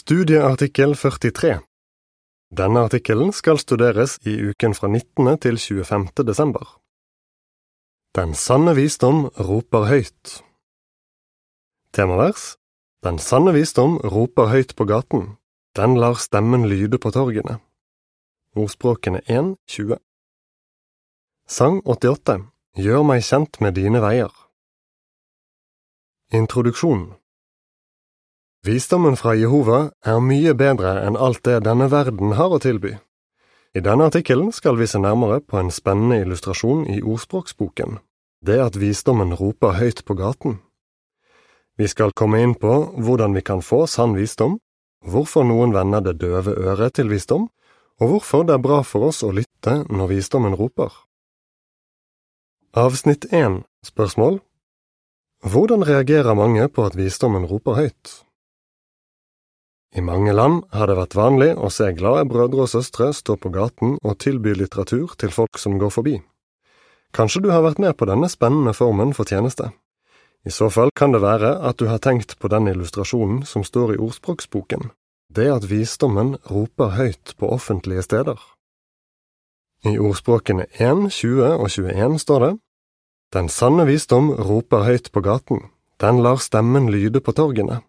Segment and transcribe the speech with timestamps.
[0.00, 1.58] Studieartikkel 43
[2.56, 5.28] Denne artikkelen skal studeres i uken fra 19.
[5.44, 6.24] til 25.
[6.24, 6.64] desember.
[8.16, 10.40] Den sanne visdom roper høyt.
[11.92, 12.56] Temavers
[13.04, 15.36] Den sanne visdom roper høyt på gaten,
[15.76, 17.60] den lar stemmen lyde på torgene.
[18.56, 20.00] Ordspråkene 1, 20
[21.46, 22.40] Sang 88
[22.80, 24.32] Gjør meg kjent med dine veier.
[26.32, 27.10] Introduksjon
[28.60, 32.90] Visdommen fra Jehova er mye bedre enn alt det denne verden har å tilby.
[33.72, 37.96] I denne artikkelen skal vi se nærmere på en spennende illustrasjon i ordspråksboken,
[38.44, 40.58] det at visdommen roper høyt på gaten.
[41.80, 44.58] Vi skal komme inn på hvordan vi kan få sann visdom,
[45.08, 47.48] hvorfor noen vender det døve øret til visdom,
[47.96, 50.92] og hvorfor det er bra for oss å lytte når visdommen roper.
[52.76, 54.42] Avsnitt 1 Spørsmål
[55.48, 58.20] Hvordan reagerer mange på at visdommen roper høyt?
[59.90, 63.50] I mange land har det vært vanlig å se glade brødre og søstre stå på
[63.50, 66.20] gaten og tilby litteratur til folk som går forbi.
[67.10, 69.72] Kanskje du har vært med på denne spennende formen for tjeneste.
[70.46, 73.96] I så fall kan det være at du har tenkt på den illustrasjonen som står
[73.96, 74.92] i ordspråksboken,
[75.28, 78.38] det at visdommen roper høyt på offentlige steder.
[79.84, 82.54] I ordspråkene 1, 20 og 21 står det
[83.34, 85.66] Den sanne visdom roper høyt på gaten,
[86.00, 87.82] den lar stemmen lyde på torgene.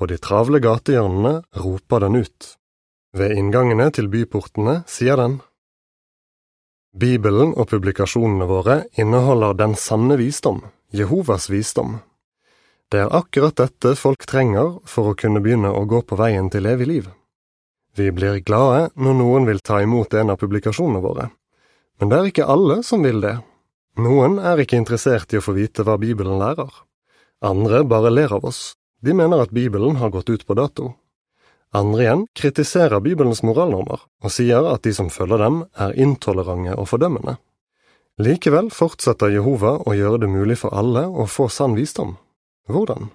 [0.00, 2.44] På de travle gatehjørnene roper den ut.
[3.12, 5.34] Ved inngangene til byportene sier den.
[6.96, 10.62] Bibelen og publikasjonene våre inneholder den sanne visdom,
[10.96, 11.98] Jehovas visdom.
[12.88, 16.72] Det er akkurat dette folk trenger for å kunne begynne å gå på veien til
[16.72, 17.12] evig liv.
[17.92, 21.28] Vi blir glade når noen vil ta imot en av publikasjonene våre,
[22.00, 23.36] men det er ikke alle som vil det.
[24.00, 26.72] Noen er ikke interessert i å få vite hva Bibelen lærer.
[27.44, 30.94] Andre bare ler av oss de mener at Bibelen har gått ut på dato.
[31.72, 36.88] Andre igjen kritiserer Bibelens moralnormer og sier at de som følger dem, er intolerante og
[36.90, 37.36] fordømmende.
[38.20, 42.16] Likevel fortsetter Jehova å gjøre det mulig for alle å få sann visdom.
[42.68, 43.08] Hvordan?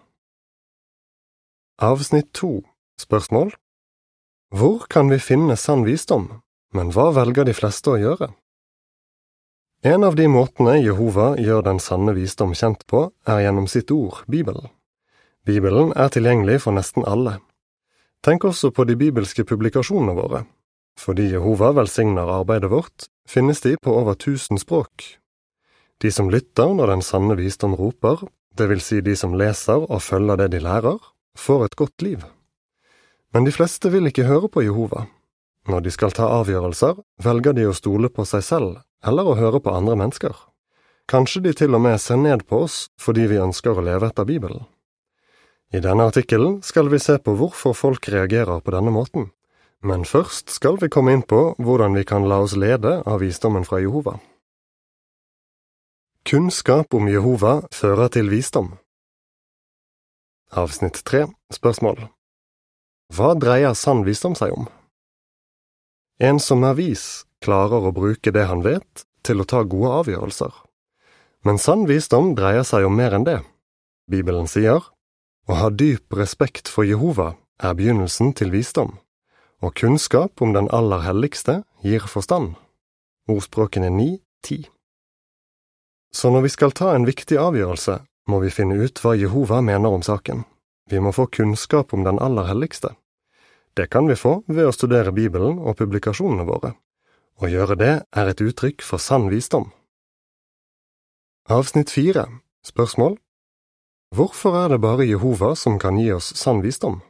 [1.83, 2.63] Avsnitt to
[2.95, 3.51] Spørsmål
[4.55, 6.29] Hvor kan vi finne sann visdom,
[6.71, 8.31] men hva velger de fleste å gjøre?
[9.83, 14.23] En av de måtene Jehova gjør den sanne visdom kjent på, er gjennom sitt ord,
[14.31, 14.71] Bibelen.
[15.45, 17.37] Bibelen er tilgjengelig for nesten alle.
[18.25, 20.45] Tenk også på de bibelske publikasjonene våre.
[20.97, 25.19] Fordi Jehova velsigner arbeidet vårt, finnes de på over tusen språk.
[26.01, 28.25] De som lytter når den sanne visdom roper,
[28.57, 30.97] det vil si de som leser og følger det de lærer,
[31.37, 32.25] får et godt liv.
[33.33, 35.05] Men de fleste vil ikke høre på Jehova.
[35.67, 39.61] Når de skal ta avgjørelser, velger de å stole på seg selv eller å høre
[39.61, 40.33] på andre mennesker.
[41.05, 44.25] Kanskje de til og med ser ned på oss fordi vi ønsker å leve etter
[44.25, 44.65] Bibelen.
[45.75, 49.25] I denne artikkelen skal vi se på hvorfor folk reagerer på denne måten,
[49.83, 53.67] men først skal vi komme inn på hvordan vi kan la oss lede av visdommen
[53.67, 54.15] fra Jehova.
[56.25, 58.71] Kunnskap om Jehova fører til visdom.
[60.55, 62.07] Avsnitt tre Spørsmål
[63.11, 64.71] Hva dreier sann visdom seg om?
[66.23, 70.53] En som er vis, klarer å bruke det han vet, til å ta gode avgjørelser.
[71.43, 73.41] Men sann visdom dreier seg om mer enn det.
[74.07, 74.94] Bibelen sier
[75.45, 78.95] å ha dyp respekt for Jehova er begynnelsen til visdom,
[79.61, 82.55] og kunnskap om den aller helligste gir forstand.
[83.29, 84.65] Ordspråkene 9-10
[86.13, 89.93] Så når vi skal ta en viktig avgjørelse, må vi finne ut hva Jehova mener
[89.93, 90.43] om saken.
[90.89, 92.95] Vi må få kunnskap om den aller helligste.
[93.75, 96.73] Det kan vi få ved å studere Bibelen og publikasjonene våre.
[97.41, 99.71] Å gjøre det er et uttrykk for sann visdom.
[101.51, 102.29] Avsnitt fire
[102.65, 103.19] Spørsmål
[104.15, 107.01] Hvorfor er det bare Jehova som kan gi oss sann visdom?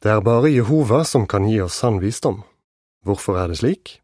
[0.00, 2.38] Det er bare Jehova som kan gi oss sann visdom.
[3.04, 3.98] Hvorfor er det slik?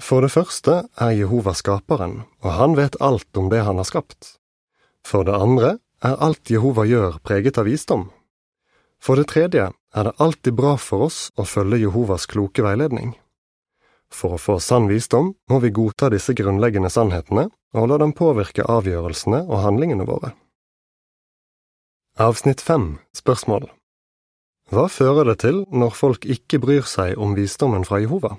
[0.00, 4.38] For det første er Jehova skaperen, og han vet alt om det han har skapt.
[5.04, 8.06] For det andre er alt Jehova gjør preget av visdom.
[8.96, 13.12] For det tredje er det alltid bra for oss å følge Jehovas kloke veiledning.
[14.08, 18.64] For å få sann visdom må vi godta disse grunnleggende sannhetene og la dem påvirke
[18.64, 20.32] avgjørelsene og handlingene våre.
[22.16, 23.66] Avsnitt fem Spørsmål
[24.72, 28.38] Hva fører det til når folk ikke bryr seg om visdommen fra Jehova?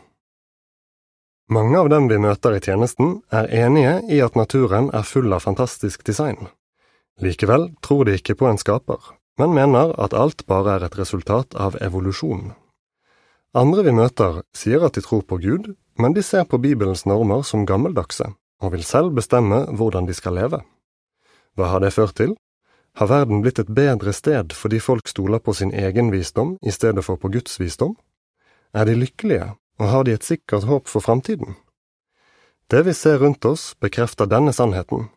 [1.53, 5.45] Mange av dem vi møter i tjenesten, er enige i at naturen er full av
[5.45, 6.49] fantastisk design.
[7.21, 8.97] Likevel tror de ikke på en skaper,
[9.37, 12.55] men mener at alt bare er et resultat av evolusjon.
[13.53, 15.69] Andre vi møter, sier at de tror på Gud,
[16.01, 20.33] men de ser på Bibelens normer som gammeldagse, og vil selv bestemme hvordan de skal
[20.41, 20.63] leve.
[21.53, 22.33] Hva har det ført til?
[22.97, 27.03] Har verden blitt et bedre sted fordi folk stoler på sin egen visdom i stedet
[27.05, 27.93] for på Guds visdom?
[28.73, 31.53] Er de lykkelige, og har de et sikkert håp for framtiden?
[32.71, 35.11] Det vi ser rundt oss, bekrefter denne sannheten.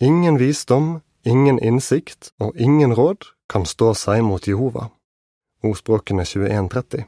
[0.00, 4.88] Ingen visdom, ingen innsikt og ingen råd kan stå seg mot Jehova.
[5.62, 7.04] Ordspråkene 2130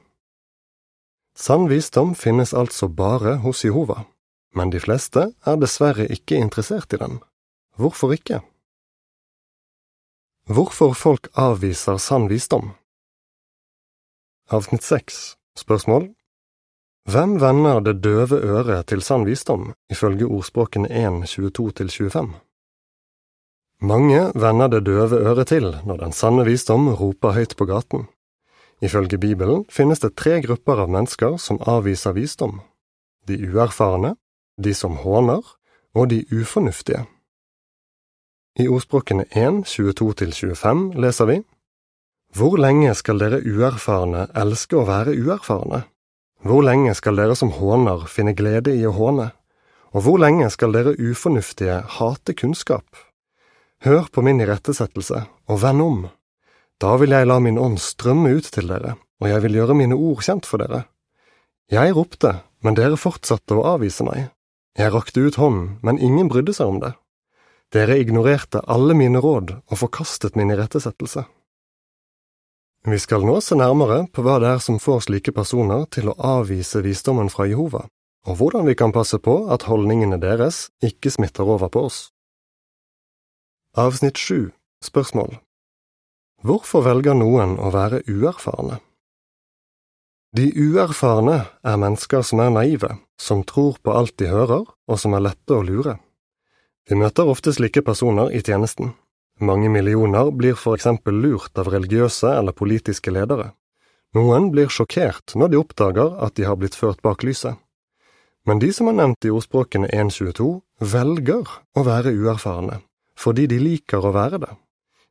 [1.33, 4.05] Sann visdom finnes altså bare hos Jehova,
[4.53, 7.23] men de fleste er dessverre ikke interessert i den.
[7.81, 8.43] Hvorfor ikke?
[10.51, 12.73] Hvorfor folk avviser sann visdom
[14.51, 15.19] Avsnitt 6
[15.61, 16.09] Spørsmål
[17.07, 22.33] Hvem vender det døve øret til sann visdom, ifølge ordspråkene 1, 22–25?
[23.93, 28.09] Mange vender det døve øret til når den sanne visdom roper høyt på gaten.
[28.83, 32.59] Ifølge Bibelen finnes det tre grupper av mennesker som avviser visdom.
[33.29, 34.17] De uerfarne,
[34.59, 35.47] de som håner,
[35.95, 37.07] og de ufornuftige.
[38.59, 41.37] I ordspråkene 1, 22–25 leser vi
[42.35, 45.85] Hvor lenge skal dere uerfarne elske å være uerfarne?
[46.43, 49.29] Hvor lenge skal dere som håner finne glede i å håne?
[49.95, 52.87] Og hvor lenge skal dere ufornuftige hate kunnskap?
[53.87, 56.01] Hør på min irettesettelse, og vend om.
[56.83, 59.95] Da vil jeg la min ånd strømme ut til dere, og jeg vil gjøre mine
[59.95, 60.89] ord kjent for dere.
[61.71, 64.33] Jeg ropte, men dere fortsatte å avvise meg.
[64.75, 66.97] Jeg rakte ut hånden, men ingen brydde seg om det.
[67.71, 71.23] Dere ignorerte alle mine råd og forkastet min irettesettelse.
[72.91, 76.17] Vi skal nå se nærmere på hva det er som får slike personer til å
[76.17, 77.85] avvise visdommen fra Jehova,
[78.27, 82.01] og hvordan vi kan passe på at holdningene deres ikke smitter over på oss.
[83.79, 84.51] Avsnitt 7
[84.83, 85.37] Spørsmål
[86.43, 88.81] Hvorfor velger noen å være uerfarne?
[90.35, 95.15] De uerfarne er mennesker som er naive, som tror på alt de hører, og som
[95.15, 96.01] er lette å lure.
[96.89, 98.95] Vi møter ofte slike personer i tjenesten.
[99.41, 103.53] Mange millioner blir for eksempel lurt av religiøse eller politiske ledere.
[104.17, 107.57] Noen blir sjokkert når de oppdager at de har blitt ført bak lyset.
[108.49, 110.49] Men de som er nevnt i ordspråkene 1.22,
[110.81, 112.81] velger å være uerfarne,
[113.17, 114.53] fordi de liker å være det.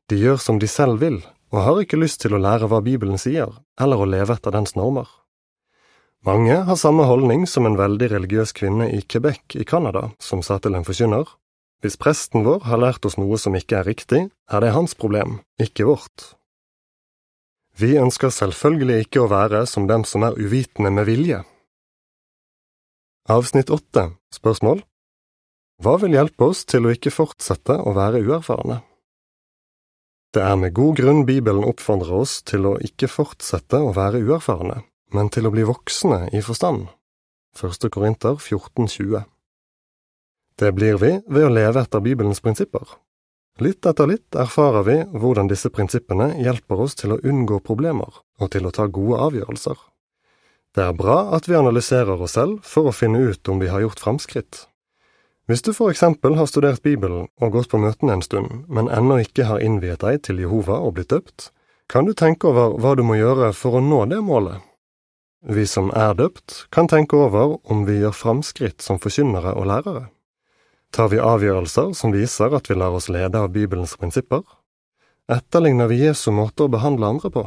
[0.09, 1.21] De gjør som de selv vil,
[1.53, 4.75] og har ikke lyst til å lære hva Bibelen sier, eller å leve etter dens
[4.77, 5.07] normer.
[6.25, 10.57] Mange har samme holdning som en veldig religiøs kvinne i Quebec i Canada, som sa
[10.59, 11.29] til en forkynner,
[11.83, 15.39] hvis presten vår har lært oss noe som ikke er riktig, er det hans problem,
[15.61, 16.33] ikke vårt.
[17.79, 21.39] Vi ønsker selvfølgelig ikke å være som dem som er uvitende med vilje.
[23.31, 24.83] Avsnitt åtte, spørsmål
[25.79, 28.81] Hva vil hjelpe oss til å ikke fortsette å være uerfarne?
[30.35, 34.81] Det er med god grunn Bibelen oppfordrer oss til å ikke fortsette å være uerfarne,
[35.15, 36.89] men til å bli voksne i forstand.
[37.57, 39.23] Første Korinter 14,20
[40.59, 42.83] Det blir vi ved å leve etter Bibelens prinsipper.
[43.63, 48.51] Litt etter litt erfarer vi hvordan disse prinsippene hjelper oss til å unngå problemer og
[48.55, 49.77] til å ta gode avgjørelser.
[50.75, 53.81] Det er bra at vi analyserer oss selv for å finne ut om vi har
[53.83, 54.67] gjort framskritt,
[55.49, 59.15] hvis du for eksempel har studert Bibelen og gått på møtene en stund, men ennå
[59.23, 61.47] ikke har innviet deg til Jehova og blitt døpt,
[61.89, 64.61] kan du tenke over hva du må gjøre for å nå det målet.
[65.41, 70.03] Vi som er døpt, kan tenke over om vi gjør framskritt som forkynnere og lærere.
[70.91, 74.41] Tar vi avgjørelser som viser at vi lar oss lede av Bibelens prinsipper?
[75.29, 77.45] Etterligner vi Jesu måte å behandle andre på?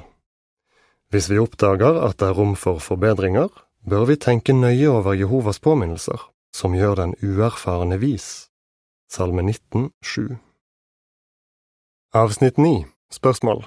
[1.13, 3.51] Hvis vi oppdager at det er rom for forbedringer,
[3.83, 6.23] bør vi tenke nøye over Jehovas påminnelser
[6.55, 8.49] som gjør den uerfarne vis.
[9.11, 10.39] Salme 19, 7
[12.17, 13.67] Avsnitt 9 Spørsmål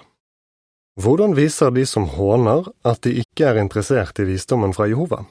[1.01, 5.25] Hvordan viser de som håner at de ikke er interessert i visdommen fra Jehova?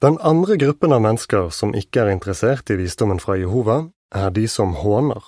[0.00, 3.82] Den andre gruppen av mennesker som ikke er interessert i visdommen fra Jehova,
[4.16, 5.20] er de som håner.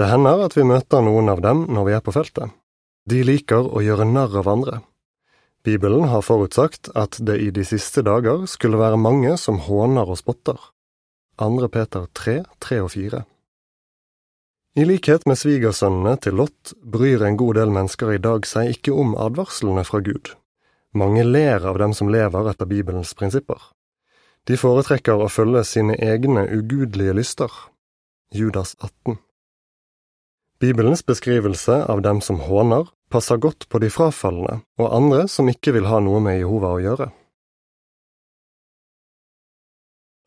[0.00, 2.54] Det hender at vi møter noen av dem når vi er på feltet.
[3.04, 4.78] De liker å gjøre narr av andre.
[5.62, 10.18] Bibelen har forutsagt at det i de siste dager skulle være mange som håner og
[10.22, 10.56] spotter.
[11.42, 11.68] 2.
[11.68, 13.22] Peter 3, 3 og 4
[14.80, 18.96] I likhet med svigersønnene til Lot bryr en god del mennesker i dag seg ikke
[18.96, 20.32] om advarslene fra Gud.
[20.96, 23.60] Mange ler av dem som lever etter Bibelens prinsipper.
[24.48, 27.52] De foretrekker å følge sine egne ugudelige lyster.
[28.34, 29.20] Judas 18
[30.58, 35.74] Bibelens beskrivelse av dem som håner, passer godt på de frafalne og andre som ikke
[35.76, 37.08] vil ha noe med Jehova å gjøre.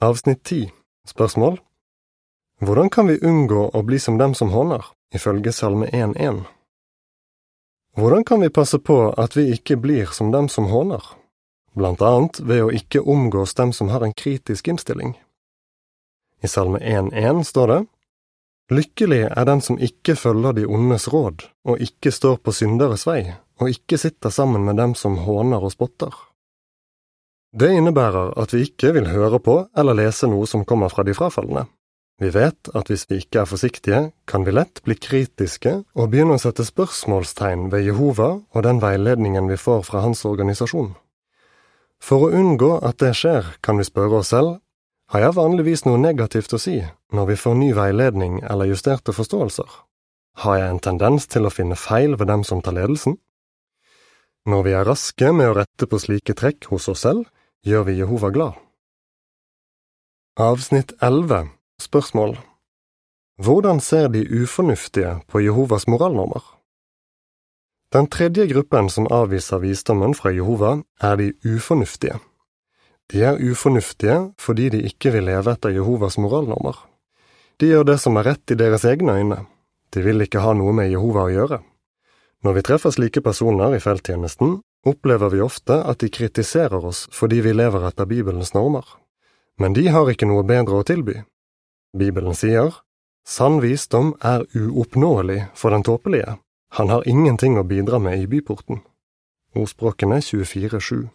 [0.06, 0.70] Avsnitt 10
[1.12, 1.60] Spørsmål
[2.64, 6.46] Hvordan kan vi unngå å bli som dem som håner, ifølge Salme 1.1?
[8.00, 11.04] Hvordan kan vi passe på at vi ikke blir som dem som håner,
[11.76, 15.16] blant annet ved å ikke omgås dem som har en kritisk innstilling?
[16.44, 17.82] I Salme 1.1 står det,
[18.74, 23.36] Lykkelig er den som ikke følger de ondes råd, og ikke står på synderes vei,
[23.62, 26.10] og ikke sitter sammen med dem som håner og spotter.
[27.54, 31.14] Det innebærer at vi ikke vil høre på eller lese noe som kommer fra de
[31.14, 31.68] frafalne.
[32.20, 36.40] Vi vet at hvis vi ikke er forsiktige, kan vi lett bli kritiske og begynne
[36.40, 40.96] å sette spørsmålstegn ved Jehova og den veiledningen vi får fra hans organisasjon.
[42.04, 44.60] For å unngå at det skjer, kan vi spørre oss selv,
[45.14, 46.80] har jeg vanligvis noe negativt å si
[47.14, 49.70] når vi får ny veiledning eller justerte forståelser?
[50.44, 53.20] Har jeg en tendens til å finne feil ved dem som tar ledelsen?
[54.50, 57.30] Når vi er raske med å rette på slike trekk hos oss selv,
[57.66, 58.58] gjør vi Jehova glad.
[60.42, 62.36] Avsnitt 11 Spørsmål
[63.42, 66.44] Hvordan ser de ufornuftige på Jehovas moralnormer?
[67.96, 72.18] Den tredje gruppen som avviser visdommen fra Jehova, er de ufornuftige.
[73.08, 76.76] De er ufornuftige fordi de ikke vil leve etter Jehovas moralnormer.
[77.56, 79.40] De gjør det som er rett i deres egne øyne.
[79.96, 81.62] De vil ikke ha noe med Jehova å gjøre.
[82.44, 87.40] Når vi treffer slike personer i felttjenesten, opplever vi ofte at de kritiserer oss fordi
[87.48, 88.84] vi lever etter Bibelens normer.
[89.56, 91.22] Men de har ikke noe bedre å tilby.
[91.96, 92.76] Bibelen sier,
[93.24, 96.36] Sann visdom er uoppnåelig for den tåpelige,
[96.76, 98.82] han har ingenting å bidra med i byporten.
[99.56, 101.08] Ordspråkene 24-7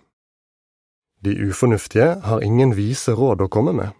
[1.20, 3.90] De ufornuftige har ingen vise råd å komme med.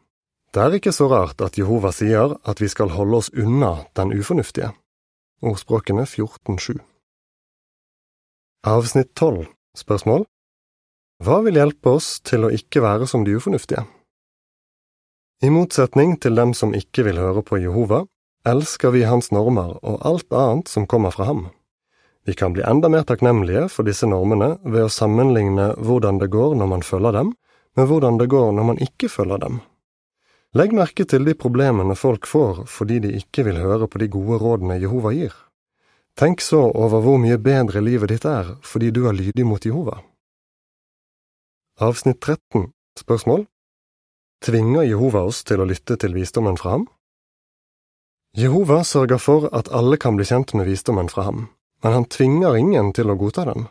[0.54, 4.14] Det er ikke så rart at Jehova sier at vi skal holde oss unna den
[4.16, 4.70] ufornuftige.
[5.44, 6.80] Ordspråkene 14-7
[8.64, 9.44] Avsnitt 12
[9.76, 10.24] Spørsmål
[11.24, 13.84] Hva vil hjelpe oss til å ikke være som de ufornuftige?
[15.44, 18.06] I motsetning til dem som ikke vil høre på Jehova,
[18.44, 21.48] elsker vi hans normer og alt annet som kommer fra ham.
[22.24, 26.54] Vi kan bli enda mer takknemlige for disse normene ved å sammenligne hvordan det går
[26.60, 27.34] når man følger dem,
[27.76, 29.60] med hvordan det går når man ikke følger dem.
[30.54, 34.40] Legg merke til de problemene folk får fordi de ikke vil høre på de gode
[34.42, 35.32] rådene Jehova gir.
[36.18, 40.00] Tenk så over hvor mye bedre livet ditt er fordi du er lydig mot Jehova.
[41.80, 43.46] Avsnitt 13 Spørsmål
[44.44, 46.88] Tvinger Jehova oss til å lytte til visdommen fra ham?
[48.36, 51.48] Jehova sørger for at alle kan bli kjent med visdommen fra ham,
[51.82, 53.66] men han tvinger ingen til å godta den.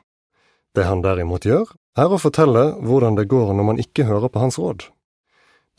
[0.76, 4.44] Det han derimot gjør, er å fortelle hvordan det går når man ikke hører på
[4.44, 4.84] hans råd.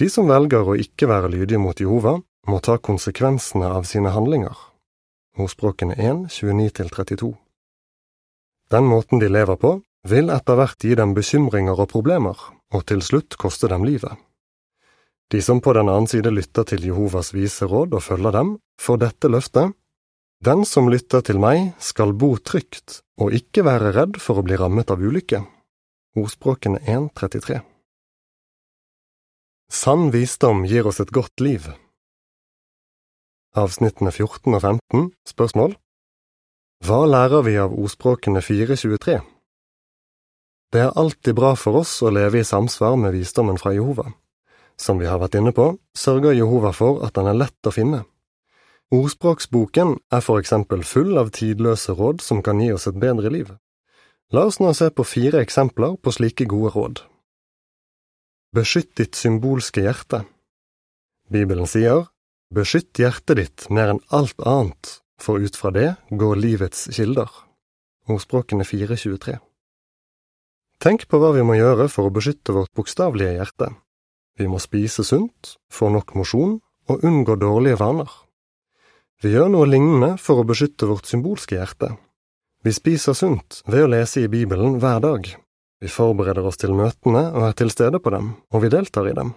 [0.00, 2.16] De som velger å ikke være lydige mot Jehova,
[2.48, 4.56] må ta konsekvensene av sine handlinger.
[5.36, 7.34] Ordspråkene 1, 29–32
[8.72, 9.76] Den måten de lever på,
[10.08, 12.38] vil etter hvert gi dem bekymringer og problemer,
[12.72, 14.16] og til slutt koste dem livet.
[15.30, 19.02] De som på den annen side lytter til Jehovas vise råd og følger dem, får
[19.04, 19.76] dette løftet.
[20.42, 24.56] Den som lytter til meg, skal bo trygt og ikke være redd for å bli
[24.58, 25.44] rammet av ulykke.
[26.18, 27.60] Ordspråkene 1.33
[29.70, 31.68] Sann visdom gir oss et godt liv.
[33.54, 35.76] Avsnittene 14 og 15 Spørsmål
[36.86, 39.20] Hva lærer vi av ordspråkene 4.23?
[40.70, 44.08] Det er alltid bra for oss å leve i samsvar med visdommen fra Jehova.
[44.80, 48.04] Som vi har vært inne på, sørger Jehova for at den er lett å finne.
[48.90, 53.52] Ordspråksboken er for eksempel full av tidløse råd som kan gi oss et bedre liv.
[54.32, 57.02] La oss nå se på fire eksempler på slike gode råd.
[58.56, 60.24] Beskytt ditt symbolske hjerte.
[61.30, 62.08] Bibelen sier,
[62.50, 67.28] Beskytt hjertet ditt mer enn alt annet, for ut fra det går livets kilder.
[68.10, 69.36] Ordspråkene 423
[70.82, 73.68] Tenk på hva vi må gjøre for å beskytte vårt bokstavelige hjerte,
[74.38, 76.58] vi må spise sunt, få nok mosjon
[76.90, 78.10] og unngå dårlige vaner.
[79.20, 81.92] Vi gjør noe lignende for å beskytte vårt symbolske hjerte.
[82.64, 85.28] Vi spiser sunt ved å lese i Bibelen hver dag.
[85.80, 89.16] Vi forbereder oss til møtene og er til stede på dem, og vi deltar i
[89.16, 89.34] dem.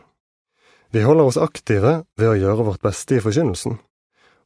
[0.93, 3.79] Vi holder oss aktive ved å gjøre vårt beste i forkynnelsen,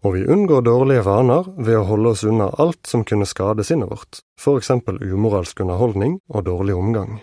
[0.06, 3.90] og vi unngår dårlige vaner ved å holde oss unna alt som kunne skade sinnet
[3.92, 7.18] vårt, for eksempel umoralsk underholdning og dårlig omgang.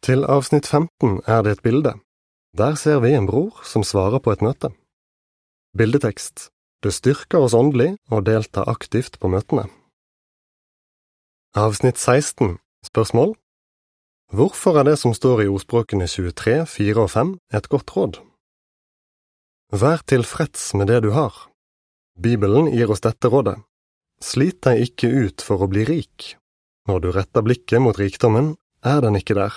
[0.00, 1.92] Til avsnitt 15 er det et bilde.
[2.56, 4.72] Der ser vi en bror som svarer på et møte.
[5.76, 6.48] Bildetekst
[6.82, 9.66] Det styrker oss åndelig å delta aktivt på møtene.
[11.52, 13.34] Avsnitt 16 Spørsmål
[14.32, 18.20] Hvorfor er det som står i ordspråkene 23, 4 og 5 et godt råd?
[19.76, 21.34] Vær tilfreds med det du har.
[22.16, 23.58] Bibelen gir oss dette rådet.
[24.24, 26.38] Slit deg ikke ut for å bli rik.
[26.88, 29.52] Når du retter blikket mot rikdommen, er den ikke der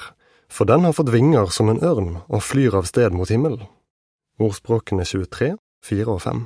[0.50, 3.66] for den har fått vinger som en ørn og flyr av sted mot himmelen.
[4.42, 6.46] Ordspråkene 23, 4 og 5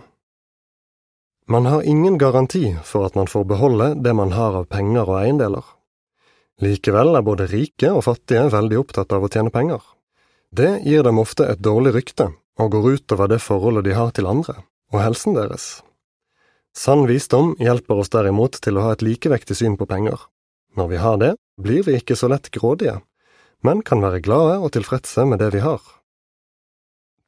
[1.47, 5.21] Man har ingen garanti for at man får beholde det man har av penger og
[5.21, 5.63] eiendeler.
[6.61, 9.81] Likevel er både rike og fattige veldig opptatt av å tjene penger.
[10.51, 14.27] Det gir dem ofte et dårlig rykte og går utover det forholdet de har til
[14.27, 15.81] andre, og helsen deres.
[16.77, 20.17] Sann visdom hjelper oss derimot til å ha et likevektig syn på penger.
[20.77, 22.99] Når vi har det, blir vi ikke så lett grådige,
[23.67, 25.81] men kan være glade og tilfredse med det vi har.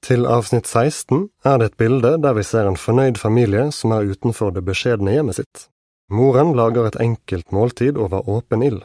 [0.05, 4.07] Til avsnitt 16 er det et bilde der vi ser en fornøyd familie som er
[4.07, 5.67] utenfor det beskjedne hjemmet sitt.
[6.09, 8.81] Moren lager et enkelt måltid over åpen ild.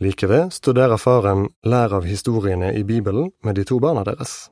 [0.00, 4.48] Like ved studerer faren Lær av historiene i Bibelen med de to barna deres.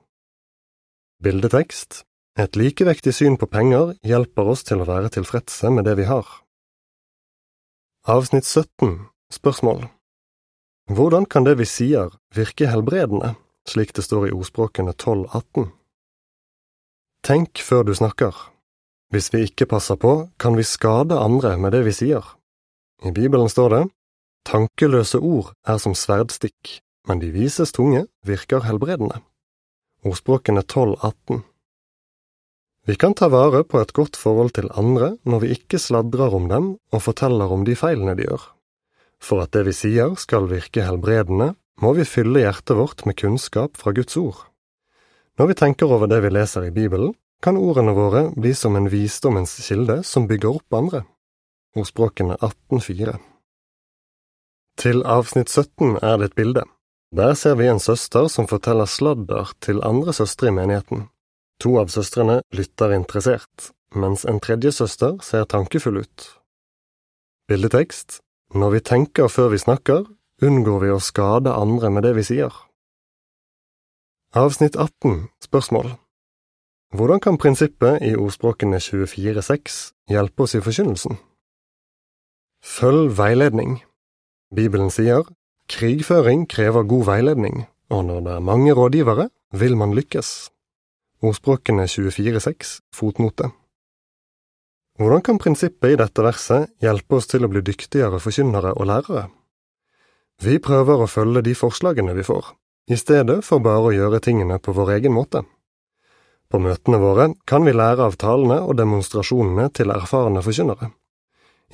[1.23, 2.02] Bildetekst
[2.37, 6.26] Et likevektig syn på penger hjelper oss til å være tilfredse med det vi har.
[8.04, 9.87] Avsnitt 17 Spørsmål
[10.87, 13.35] Hvordan kan det vi sier virke helbredende,
[13.66, 15.73] slik det står i ordspråkene 1218?
[17.26, 18.31] Tenk før du snakker.
[19.11, 22.23] Hvis vi ikke passer på, kan vi skade andre med det vi sier.
[23.02, 23.83] I Bibelen står det
[24.47, 26.78] Tankeløse ord er som sverdstikk,
[27.11, 29.19] men de vises tunge virker helbredende.
[30.07, 31.43] Ordspråkene 1218
[32.87, 36.47] Vi kan ta vare på et godt forhold til andre når vi ikke sladrer om
[36.47, 38.52] dem og forteller om de feilene de gjør.
[39.23, 43.76] For at det vi sier skal virke helbredende, må vi fylle hjertet vårt med kunnskap
[43.76, 44.46] fra Guds ord.
[45.37, 47.12] Når vi tenker over det vi leser i Bibelen,
[47.44, 51.02] kan ordene våre bli som en visdommens kilde som bygger opp andre.
[51.76, 53.18] Ordspråkene 18.4
[54.80, 56.64] Til avsnitt 17 er det et bilde.
[57.16, 61.06] Der ser vi en søster som forteller sladder til andre søstre i menigheten.
[61.61, 66.26] To av søstrene lytter interessert, mens en tredje søster ser tankefull ut.
[67.49, 68.20] Bildetekst
[68.57, 70.07] Når vi tenker før vi snakker,
[70.41, 72.55] unngår vi å skade andre med det vi sier.
[74.33, 75.91] Avsnitt 18 Spørsmål
[76.97, 79.77] Hvordan kan prinsippet i ordspråkene 24.6
[80.09, 81.19] hjelpe oss i forkynnelsen?
[82.65, 83.83] Følg veiledning.
[84.57, 85.29] Bibelen sier
[85.69, 90.33] krigføring krever god veiledning, og når det er mange rådgivere, vil man lykkes.
[91.21, 93.53] Ordspråkene 24.6 fotnote
[94.97, 99.26] Hvordan kan prinsippet i dette verset hjelpe oss til å bli dyktigere forkynnere og lærere?
[100.41, 102.49] Vi prøver å følge de forslagene vi får,
[102.88, 105.42] i stedet for bare å gjøre tingene på vår egen måte.
[106.49, 110.92] På møtene våre kan vi lære av talene og demonstrasjonene til erfarne forkynnere.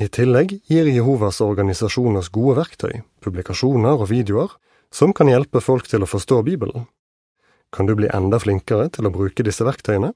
[0.01, 4.55] I tillegg gir Jehovas organisasjoners gode verktøy, publikasjoner og videoer
[4.90, 6.88] som kan hjelpe folk til å forstå Bibelen.
[7.73, 10.12] Kan du bli enda flinkere til å bruke disse verktøyene?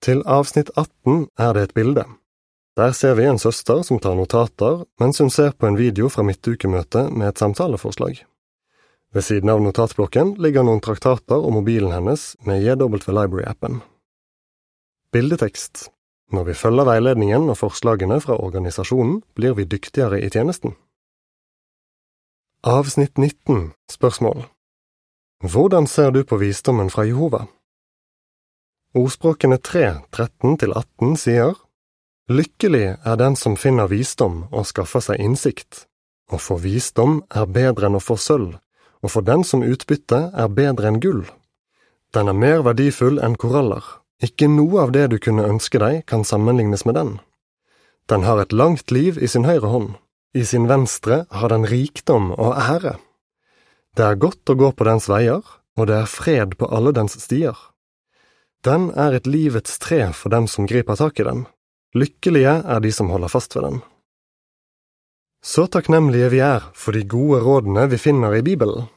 [0.00, 2.06] Til avsnitt 18 er det et bilde.
[2.76, 6.24] Der ser vi en søster som tar notater mens hun ser på en video fra
[6.24, 8.22] midtukemøtet med et samtaleforslag.
[9.12, 13.82] Ved siden av notatblokken ligger noen traktater og mobilen hennes med JW Library-appen.
[15.12, 15.90] Bildetekst
[16.32, 20.76] Når vi følger veiledningen og forslagene fra organisasjonen, blir vi dyktigere i tjenesten.
[22.64, 24.46] Avsnitt 19 Spørsmål
[25.44, 27.48] Hvordan ser du på visdommen fra Jehova?
[28.90, 31.52] Ordspråkene 3, 13–18 sier
[32.26, 35.84] Lykkelig er den som finner visdom og skaffer seg innsikt,
[36.26, 38.56] Å få visdom er bedre enn å få sølv,
[38.98, 41.22] og for den som utbytte er bedre enn gull.
[42.10, 43.86] Den er mer verdifull enn koraller,
[44.26, 47.16] ikke noe av det du kunne ønske deg kan sammenlignes med den.
[48.10, 49.90] Den har et langt liv i sin høyre hånd,
[50.34, 52.98] i sin venstre har den rikdom og ære.
[53.94, 55.46] Det er godt å gå på dens veier,
[55.78, 57.54] og det er fred på alle dens stier.
[58.60, 61.46] Den er et livets tre for dem som griper tak i den,
[61.96, 63.78] lykkelige er de som holder fast ved den.
[65.40, 68.90] Så takknemlige vi er for de gode rådene vi finner i Bibelen.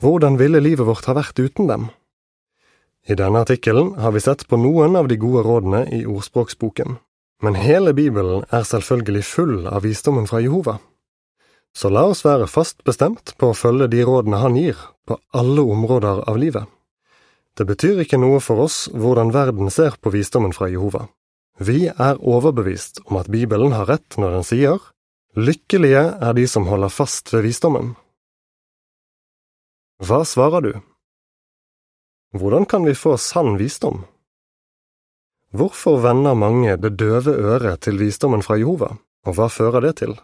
[0.00, 1.90] Hvordan ville livet vårt ha vært uten dem?
[3.06, 6.96] I denne artikkelen har vi sett på noen av de gode rådene i Ordspråksboken,
[7.44, 10.78] men hele Bibelen er selvfølgelig full av visdommen fra Jehova.
[11.76, 15.60] Så la oss være fast bestemt på å følge de rådene han gir, på alle
[15.76, 16.64] områder av livet.
[17.56, 21.06] Det betyr ikke noe for oss hvordan verden ser på visdommen fra Jehova.
[21.58, 24.92] Vi er overbevist om at Bibelen har rett når den sier
[25.36, 27.90] Lykkelige er de som holder fast ved visdommen.
[30.00, 30.70] Hva svarer du?
[32.36, 34.06] Hvordan kan vi få sann visdom?
[35.52, 38.96] Hvorfor vender mange det døve øret til visdommen fra Jehova,
[39.28, 40.16] og hva fører det til?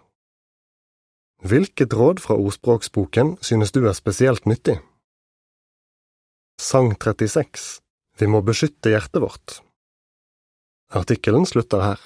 [1.45, 4.79] Hvilket råd fra ordspråksboken synes du er spesielt nyttig?
[6.63, 7.81] Sang 36
[8.21, 9.55] Vi må beskytte hjertet vårt
[10.95, 12.03] Artikkelen slutter her.